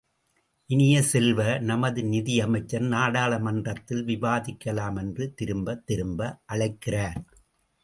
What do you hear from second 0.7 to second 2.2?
இனிய செல்வ, நமது